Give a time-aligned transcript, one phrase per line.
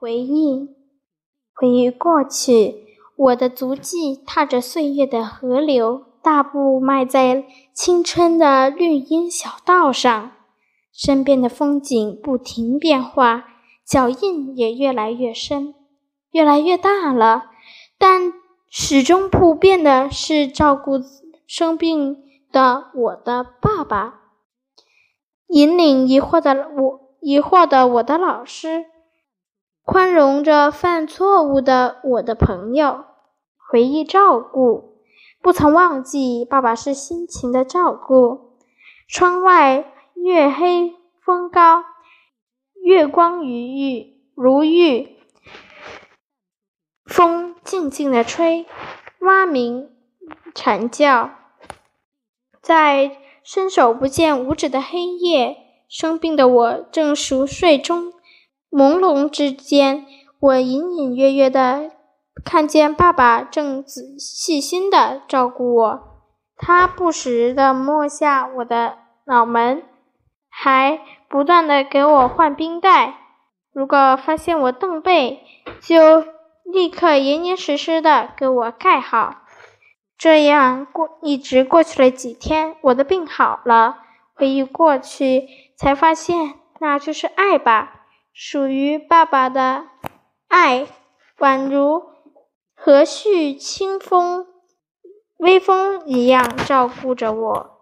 [0.00, 0.76] 回忆，
[1.52, 10.30] 回忆过去，我的足迹踏着岁月的河流，大步迈在青春的绿荫小道上。
[10.92, 13.46] 身边的风景不停变化，
[13.84, 15.74] 脚印也越来越深，
[16.30, 17.46] 越来越大了。
[17.98, 18.32] 但
[18.70, 21.00] 始终不变的是照顾
[21.44, 22.22] 生病
[22.52, 24.20] 的我的爸爸，
[25.48, 28.84] 引领疑惑的我，疑惑的我的老师。
[29.90, 33.06] 宽容着犯错误的我的朋友，
[33.56, 35.00] 回忆照顾，
[35.40, 38.58] 不曾忘记爸爸是辛勤的照顾。
[39.08, 41.84] 窗外月黑风高，
[42.82, 45.16] 月光如玉如玉，
[47.06, 48.66] 风静静的吹，
[49.20, 49.88] 蛙鸣
[50.54, 51.30] 蝉叫。
[52.60, 55.56] 在伸手不见五指的黑夜，
[55.88, 58.12] 生病的我正熟睡中。
[58.70, 60.06] 朦胧之间，
[60.40, 61.90] 我隐隐约约的
[62.44, 66.00] 看见爸爸正仔细心的照顾我。
[66.56, 69.82] 他不时的摸下我的脑门，
[70.48, 73.14] 还不断的给我换冰袋。
[73.72, 75.40] 如果发现我蹬背，
[75.80, 76.24] 就
[76.64, 79.42] 立刻严严实实的给我盖好。
[80.18, 83.98] 这样过，一直过去了几天，我的病好了。
[84.34, 87.97] 回忆过去，才发现那就是爱吧。
[88.40, 89.88] 属于爸爸的
[90.46, 90.86] 爱，
[91.38, 92.04] 宛如
[92.72, 94.46] 和煦清风、
[95.38, 97.77] 微风一样照顾着我。